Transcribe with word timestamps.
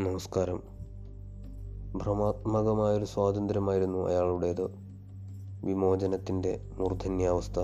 നമസ്കാരം. 0.00 0.62
ഭ്രമാത്മകമായൊരു 1.96 3.04
സ്വാതന്ത്ര്യമായിരുന്നു 3.04 4.08
അയാളുടേത്. 4.08 4.70
വിമോചനത്തിന്റെ 5.64 6.60
മൂർധന്യാവസ്ഥ. 6.78 7.58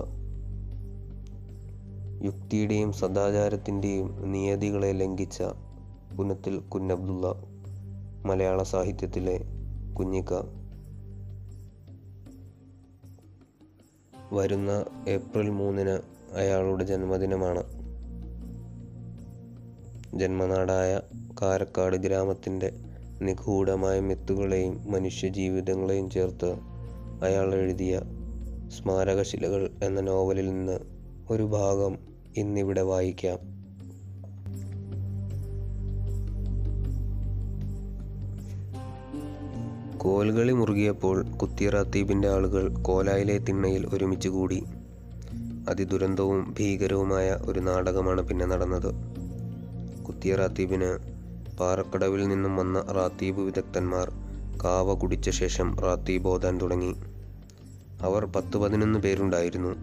യുക്തിയുടെയും 2.25 2.93
സദാചാരത്തിന്റെയും 2.93 4.33
നിയതികളെ 4.33 4.93
ലംഘിച്ച 4.93 5.43
പുനത്തിൽ 6.17 6.59
കുഞ്ഞബ്ദുള്ള 6.59 7.43
മലയാള 8.27 8.63
സാഹിത്യത്തിലെ 8.63 9.45
കുഞ്ഞിക്ക. 9.99 10.35
വരുന്ന 14.33 14.85
ഏപ്രിൽ 15.09 15.51
മൂന്നിന് 15.51 15.99
അയാളുടെ 16.35 16.85
ജന്മദിനമാണ്. 16.85 17.78
ജന്മനാടായ 20.19 21.01
കാരക്കാട് 21.43 21.97
ഗ്രാമത്തിന്റെ 21.97 22.73
നിഗൂഢമായ 23.23 24.01
മിത്തുകളെയും 24.01 24.93
മനുഷ്യജീവിതങ്ങളെയും 24.93 26.11
ചേർത്ത് 26.11 26.59
അയാൾ 27.23 27.55
എഴുതിയ 27.55 28.01
സ്മാരകശിലകൾ 28.69 29.71
എന്ന 29.83 30.01
നോവലിൽ 30.01 30.49
നിന്ന് 30.49 30.79
ഒരു 31.31 31.43
ഭാഗം 31.43 31.99
ഇന്നിവിടെ 32.37 32.81
വായിക്കാം. 32.81 33.39
കോൽകളി 39.99 40.53
മുറുകിയപ്പോൾ 40.53 41.23
കുത്തിയറാത്തീപിന്റെ 41.23 42.29
ആളുകൾ 42.29 42.69
കോലായിലെ 42.69 43.39
തിണ്ണയിൽ 43.39 43.87
ഒരുമിച്ച് 43.93 44.29
കൂടി. 44.29 44.65
അതിദുരന്തവും 45.69 46.55
ഭീകരവുമായ 46.59 47.39
ഒരു 47.43 47.61
നാടകമാണ് 47.61 48.23
പിന്നെ 48.23 48.47
നടന്നത്. 48.47 49.18
കുത്തിയ 50.09 50.35
റാത്തീബിന് 50.35 50.99
പാറക്കടവിൽ 51.57 52.29
നിന്നും 52.29 52.57
വന്ന 52.57 52.81
റാത്തീബ് 52.81 53.41
വിദഗ്ധന്മാർ 53.41 54.13
കാവ 54.65 54.95
കുടിച്ച 54.95 55.31
ശേഷം 55.31 55.77
റാത്തീബ് 55.77 56.29
ഓതാൻ 56.29 56.61
തുടങ്ങി. 56.61 56.95
അവർ 58.03 58.25
പത്ത് 58.25 58.57
പതിനൊന്ന് 58.57 58.99
പേരുണ്ടായിരുന്നു. 58.99 59.75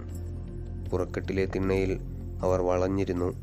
പുറക്കെട്ടിലെ 0.90 1.46
തിണ്ണയിൽ 1.46 2.00
അവർ 2.42 2.62
വളഞ്ഞിരുന്നു. 2.62 3.34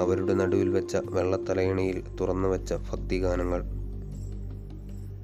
അവരുടെ 0.00 0.34
നടുവിൽ 0.34 0.68
വെച്ച 0.68 0.96
വെള്ളത്തലയണയിൽ 0.96 2.04
തുറന്നു 2.20 2.48
വെച്ച 2.48 2.74
ഭക്തിഗാനങ്ങൾ. 2.74 3.62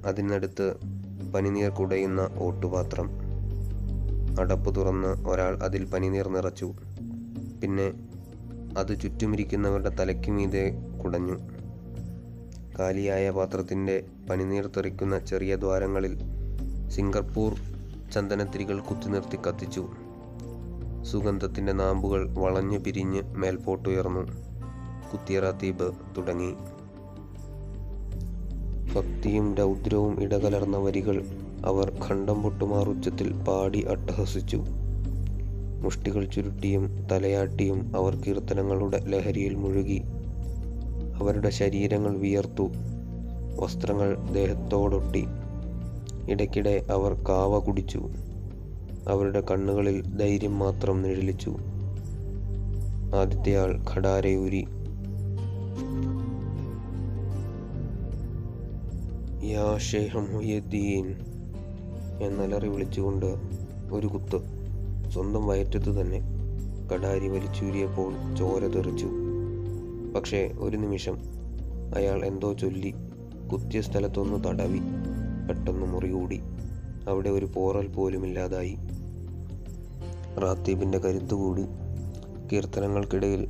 അതിനടുത്ത് 0.05 0.75
പനിനീർ 1.35 1.69
കുടയുന്ന 1.69 2.29
ഓട്ടുപാത്രം. 2.37 3.09
അടപ്പ് 4.39 4.75
തുറന്ന് 4.75 5.29
ഒരാൾ 5.29 5.63
അതിൽ 5.63 5.85
പനിനീർ 5.85 6.27
നിറച്ചു. 6.27 6.73
പിന്നെ 7.61 8.08
അത് 8.79 8.99
ചുറ്റുമിരിക്കുന്നവരുടെ 8.99 9.89
തലയ്ക്ക് 9.89 10.31
മീതെ 10.31 10.73
കുടഞ്ഞു. 11.03 11.37
കാലിയായ 12.79 13.29
പാത്രത്തിന്റെ 13.29 14.03
പനിനീർ 14.29 14.65
തെറിക്കുന്ന 14.65 15.19
ചെറിയ 15.19 15.55
ദ്വാരങ്ങളിൽ 15.55 16.19
സിംഗപ്പൂർ 16.89 17.55
ചന്ദനത്തിരികൾ 18.13 18.79
കുത്തിനിർത്തി 18.79 19.37
കത്തിച്ചു. 19.37 19.87
സുഗന്ധത്തിന്റെ 21.03 21.71
നാമ്പുകൾ 21.71 22.35
വളഞ്ഞു 22.37 22.77
പിരിഞ്ഞ് 22.77 23.21
മേൽപോട്ടുയർന്നു. 23.23 24.19
കുത്തിയറ 25.11 25.49
ദ്വീപ് 25.49 25.93
തുടങ്ങി. 26.17 26.53
ഭക്തിയും 28.95 29.55
രൗദ്രവും 29.55 30.23
ഇടകലർന്ന 30.23 30.77
വരികൾ 30.77 31.25
അവർ 31.65 31.99
ഖണ്ഡം 32.07 32.43
പൊട്ടുമാർ 32.43 32.89
ഉച്ചത്തിൽ 32.89 33.33
പാടി 33.33 33.81
അട്ടഹസിച്ചു. 33.81 34.63
മുഷ്ടികൾ 35.81 36.25
ചുരുട്ടിയും 36.25 37.07
തലയാട്ടിയും 37.11 37.91
അവർ 37.95 38.15
കീർത്തനങ്ങളുടെ 38.15 38.97
ലഹരിയിൽ 38.97 39.55
മുഴുകി. 39.55 40.01
അവരുടെ 41.21 41.49
ശരീരങ്ങൾ 41.49 42.17
വിയർത്തു. 42.17 42.69
വസ്ത്രങ്ങൾ 43.59 44.17
ദേഹത്തോടൊട്ടി. 44.33 45.25
ഇടയ്ക്കിടെ 46.29 46.85
അവർ 46.91 47.13
കാവ 47.13 47.59
കുടിച്ചു. 47.59 48.09
അവരുടെ 49.07 49.41
കണ്ണുകളിൽ 49.41 50.17
ധൈര്യം 50.17 50.59
മാത്രം 50.59 51.01
നിഴലിച്ചു. 51.01 51.57
ആദ്യത്തെയാൾ 53.15 53.85
ഖടാരയൂരി. 53.93 54.67
യാ 59.43 59.77
മുഹിയുദ്ദീൻ 60.31 61.15
എന്നലറി 62.21 62.67
വിളിച്ചുകൊണ്ട് 62.67 63.35
ഒരു 63.91 64.07
കുത്ത്. 64.07 64.58
സ്വന്തം 65.13 65.47
വയറ്റത്ത് 65.47 66.01
തന്നെ 66.01 66.21
കടാരി 66.93 67.27
വലിച്ചൂരിയപ്പോൾ 67.27 68.35
ചോര 68.35 68.67
തെറിച്ചു. 68.67 69.07
പക്ഷേ 70.15 70.51
ഒരു 70.59 70.77
നിമിഷം 70.77 71.17
അയാൾ 71.95 72.25
എന്തോ 72.25 72.53
ചൊല്ലി 72.53 72.93
കുത്തിയ 73.53 73.81
സ്ഥലത്തൊന്ന് 73.81 74.49
തടവി. 74.49 74.79
പെട്ടെന്ന് 75.47 75.85
മുറികൂടി. 75.85 76.41
അവിടെ 77.09 77.29
ഒരു 77.29 77.45
പോറൽ 77.45 77.87
പോലുമില്ലാതായി. 77.87 78.77
റാത്തീബിന്റെ 80.39 80.97
കരുത്തുകൂടി 80.97 81.65
കീർത്തനങ്ങൾക്കിടയിൽ 82.53 83.49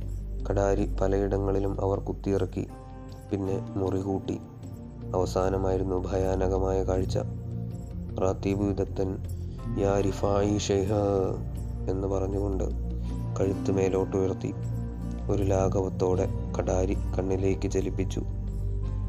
കടാരി 0.50 0.94
പലയിടങ്ങളിലും 1.00 1.80
അവർ 1.80 1.98
കുത്തിയിറക്കി. 1.98 2.66
പിന്നെ 3.32 3.66
മുറി 3.76 4.00
കൂട്ടി 4.00 4.38
അവസാനമായിരുന്നു 5.14 5.96
ഭയാനകമായ 5.96 6.82
കാഴ്ച. 6.82 7.18
റാത്തീബ് 8.20 8.64
വിദഗ്ധൻ 8.64 9.18
യാ 9.78 10.58
ഷെയ്ഹ 10.58 10.92
എന്ന് 11.88 12.08
പറഞ്ഞുകൊണ്ട് 12.08 12.64
കഴുത്ത് 13.40 13.72
മേലോട്ടുയർത്തി 13.72 14.54
ഒരു 15.30 15.42
ലാഘവത്തോടെ 15.42 16.28
കടാരി 16.58 16.96
കണ്ണിലേക്ക് 17.18 17.70
ചലിപ്പിച്ചു. 17.70 18.22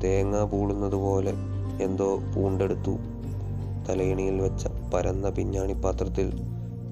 തേങ്ങ 0.03 0.43
പൂളുന്നത് 0.43 0.95
പോലെ 0.95 1.33
എന്തോ 1.81 2.19
പൂണ്ടെടുത്തു. 2.35 2.97
തലയിണിയിൽ 3.89 4.41
വെച്ച 4.41 4.67
പരന്ന 4.93 5.29
പിഞ്ഞാണി 5.29 5.73
പാത്രത്തിൽ 5.73 6.43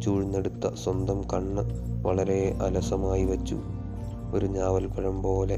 ചൂഴ്ന്നെടുത്ത 0.01 0.73
സ്വന്തം 0.83 1.21
കണ്ണ് 1.21 1.61
വളരെ 2.07 2.57
അലസമായി 2.61 3.25
വച്ചു. 3.25 3.59
ഒരു 4.33 4.45
ഞാവൽപ്പഴം 4.45 5.23
പോലെ 5.23 5.57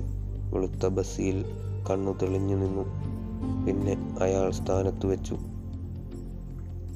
വെളുത്ത 0.54 0.88
ബസ്സിയിൽ 0.88 1.46
കണ്ണു 1.92 2.12
തെളിഞ്ഞു 2.12 2.56
നിന്നു. 2.56 2.82
പിന്നെ 3.66 4.18
അയാൾ 4.22 4.52
സ്ഥാനത്ത് 4.52 5.06
വെച്ചു. 5.06 5.38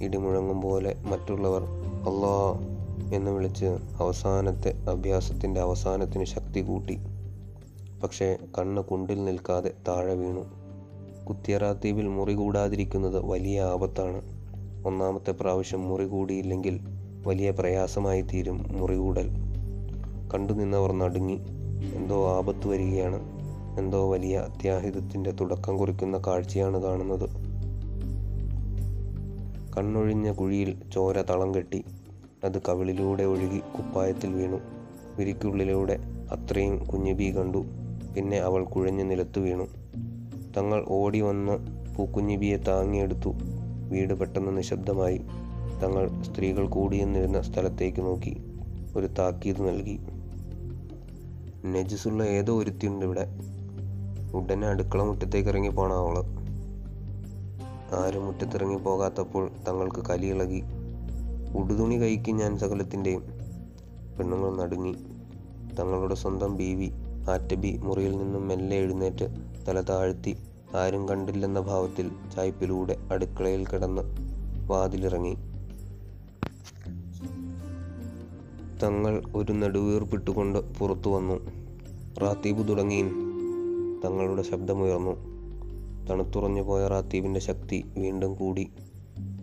ഇടിമുഴങ്ങും 0.01 0.61
പോലെ 0.61 0.95
മറ്റുള്ളവർ 1.05 1.61
അള്ളാ 2.07 2.59
എന്ന് 3.13 3.31
വിളിച്ച് 3.31 3.65
അവസാനത്തെ 3.99 4.73
അഭ്യാസത്തിന്റെ 4.89 5.61
അവസാനത്തിന് 5.61 6.25
ശക്തി 6.25 6.61
കൂട്ടി. 6.61 6.99
പക്ഷേ 8.03 8.37
കണ്ണ് 8.59 8.81
കുണ്ടിൽ 8.81 9.25
നിൽക്കാതെ 9.25 9.73
താഴെ 9.87 10.13
വീണു. 10.13 10.43
കുത്തിയറാത്തീവിൽ 11.25 12.07
മുറി 12.07 12.33
കൂടാതിരിക്കുന്നത് 12.33 13.25
വലിയ 13.25 13.61
ആപത്താണ്. 13.61 14.21
ഒന്നാമത്തെ 14.87 15.31
പ്രാവശ്യം 15.31 15.81
മുറി 15.81 16.07
കൂടിയില്ലെങ്കിൽ 16.07 16.79
വലിയ 17.27 17.51
പ്രയാസമായി 17.51 18.21
തീരും 18.21 18.65
മുറികൂടൽ 18.69 19.29
കണ്ടു 20.33 20.53
നിന്നവർ 20.53 20.91
നടുങ്ങി. 20.91 21.39
എന്തോ 21.93 22.37
ആപത്ത് 22.37 22.67
വരികയാണ്. 22.67 23.19
എന്തോ 23.79 24.11
വലിയ 24.11 24.37
അത്യാഹിതത്തിന്റെ 24.37 25.31
തുടക്കം 25.31 25.77
കുറിക്കുന്ന 25.77 26.17
കാഴ്ചയാണ് 26.27 26.83
കാണുന്നത്. 26.83 27.29
കണ്ണൊഴിഞ്ഞ 29.77 30.31
കുഴിയിൽ 30.31 30.77
ചോര 30.93 31.21
തളം 31.21 31.55
കെട്ടി. 31.55 31.83
അത് 32.43 32.61
കവിളിലൂടെ 32.69 33.23
ഒഴുകി 33.23 33.59
കുപ്പായത്തിൽ 33.59 34.33
വീണു. 34.33 34.59
വിരിക്കുള്ളിലൂടെ 35.17 35.99
അത്രയും 36.31 36.85
കുഞ്ഞുബി 36.85 37.37
കണ്ടു. 37.37 37.65
പിന്നെ 38.15 38.37
അവൾ 38.37 38.63
കുഴഞ്ഞു 38.63 39.03
നിലത്തു 39.03 39.39
വീണു. 39.39 39.63
തങ്ങൾ 40.57 40.85
ഓടി 40.87 41.21
വന്ന് 41.21 41.59
പൂക്കുഞ്ഞുബിയെ 41.95 42.57
താങ്ങിയെടുത്തു. 42.57 43.33
വീട് 43.89 44.13
പെട്ടെന്ന് 44.13 44.57
നിശബ്ദമായി. 44.57 45.17
തങ്ങൾ 45.83 46.21
സ്ത്രീകൾ 46.21 46.67
കൂടിയെന്നിരുന്ന 46.67 47.41
സ്ഥലത്തേക്ക് 47.41 48.01
നോക്കി. 48.01 48.37
ഒരു 48.95 49.05
താക്കീത് 49.05 49.67
നൽകി. 49.67 49.99
നെജസുള്ള 51.65 52.23
ഏതോ 52.23 52.59
ഒരുത്തിയുണ്ട് 52.59 53.05
ഇവിടെ. 53.05 53.27
ഉടനെ 54.33 54.67
അടുക്കള 54.67 55.03
മുറ്റത്തേക്ക് 55.03 55.49
ഇറങ്ങി 55.49 55.69
പോണ 55.69 55.93
അവൾ. 55.93 56.17
ആരും 57.99 58.25
മുറ്റത്തിറങ്ങി 58.25 58.75
പോകാത്തപ്പോൾ 58.75 59.51
തങ്ങൾക്ക് 59.67 60.05
കലിയിളകി 60.05 60.63
ഉടുതുണി 61.55 62.01
കൈക്ക് 62.01 62.31
ഞാൻ 62.31 62.57
സകലത്തിന്റെയും 62.57 63.21
പെണ്ണുങ്ങൾ 64.17 64.57
നടുങ്ങി. 64.57 64.95
തങ്ങളുടെ 65.79 66.15
സ്വന്തം 66.15 66.55
ബീവി 66.55 66.91
ആറ്റബി 67.29 67.79
മുറിയിൽ 67.83 68.17
നിന്നും 68.17 68.47
മെല്ലെ 68.47 68.77
എഴുന്നേറ്റ് 68.77 69.27
തല 69.67 69.81
താഴ്ത്തി 69.81 70.37
ആരും 70.75 71.09
കണ്ടില്ലെന്ന 71.09 71.59
ഭാവത്തിൽ 71.59 72.11
ചായ്പിലൂടെ 72.35 72.97
അടുക്കളയിൽ 73.11 73.67
കിടന്ന് 73.67 74.01
വാതിലിറങ്ങി. 74.71 75.35
തങ്ങൾ 78.83 79.23
ഒരു 79.35 79.51
നെടുവീർപ്പിട്ടുകൊണ്ട് 79.51 80.73
പുറത്തു 80.73 81.09
വന്നു. 81.09 81.37
റാത്തീബ് 82.21 82.67
തുടങ്ങിയും 82.67 83.09
തങ്ങളുടെ 84.05 84.41
ശബ്ദമുയർന്നു. 84.41 85.15
തണുത്തുറഞ്ഞു 86.09 86.61
പോയ 86.61 86.87
റാത്തീബിന്റെ 86.87 87.39
ശക്തി 87.39 87.85
വീണ്ടും 87.97 88.35
കൂടി. 88.35 88.69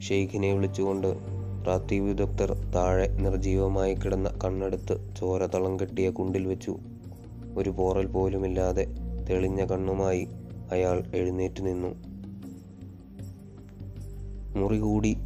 ഷെയ്ഖിനെ 0.09 0.55
വിളിച്ചുകൊണ്ട് 0.55 1.42
റാത്തീബ് 1.67 2.05
വിദഗ്ധർ 2.05 2.53
താഴെ 2.75 3.09
നിർജീവമായി 3.09 3.95
കിടന്ന 3.95 4.31
കണ്ണെടുത്ത് 4.45 5.15
ചോരതളം 5.19 5.81
കെട്ടിയ 5.81 6.11
കുണ്ടിൽ 6.11 6.47
വെച്ചു. 6.47 6.79
ഒരു 7.57 7.71
പോറൽ 7.71 8.07
പോലുമില്ലാതെ 8.07 8.87
തെളിഞ്ഞ 9.31 9.65
കണ്ണുമായി 9.65 10.29
അയാൾ 10.73 11.03
എഴുന്നേറ്റ് 11.15 11.67
നിന്നു. 11.67 11.89
മുറി 14.59 14.79
കൂടി 14.79 15.17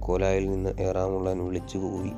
കോലായിൽ 0.00 0.50
നിന്ന് 0.50 0.70
ഏറാമുള്ളാൻ 0.80 1.44
വിളിച്ചു 1.44 1.78
കൂവി. 1.78 2.10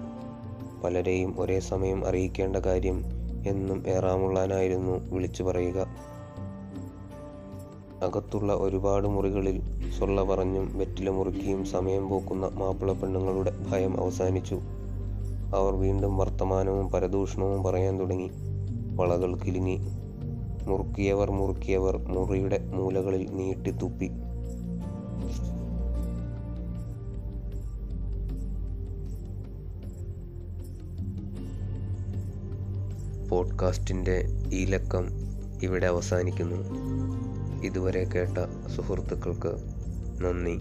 പലരെയും 0.84 1.40
ഒരേ 1.40 1.61
സമയം 1.61 2.06
അറിയിക്കേണ്ട 2.06 2.56
കാര്യം 2.56 3.05
എന്നും 3.46 3.84
ഏറാമുള്ളാനായിരുന്നു 3.87 5.11
വിളിച്ചു 5.11 5.43
പറയുക. 5.43 6.13
അകത്തുള്ള 8.05 8.53
ഒരുപാട് 8.53 9.09
മുറികളിൽ 9.09 9.62
സൊള്ള 9.99 10.23
പറഞ്ഞും 10.23 10.79
വെറ്റില 10.79 11.11
മുറുക്കിയും 11.11 11.65
സമയം 11.65 12.09
പോക്കുന്ന 12.09 12.47
മാപ്പിള 12.47 12.93
പെണ്ണുങ്ങളുടെ 12.93 13.53
ഭയം 13.71 14.01
അവസാനിച്ചു. 14.01 14.55
അവർ 15.56 15.75
വീണ്ടും 15.75 16.17
വർത്തമാനവും 16.17 16.89
പരദൂഷണവും 16.89 17.62
പറയാൻ 17.62 18.01
തുടങ്ങി. 18.01 18.31
വളകൾ 18.97 19.35
കിലുങ്ങി. 19.35 19.79
മുറുക്കിയവർ 20.67 21.31
മുറുക്കിയവർ 21.31 21.97
മുറിയുടെ 21.97 22.59
മൂലകളിൽ 22.75 23.27
നീട്ടിത്തുപ്പി 23.31 24.11
പോഡ്കാസ്റ്റിന്റെ 33.29 34.25
ഈ 34.53 34.65
ലക്കം 34.65 35.05
ഇവിടെ 35.62 35.87
അവസാനിക്കുന്നു. 35.87 36.57
ഇതുവരെ 37.64 38.05
കേട്ട 38.14 38.37
സുഹൃത്തുക്കൾക്ക് 38.76 39.52
നന്ദി. 40.22 40.56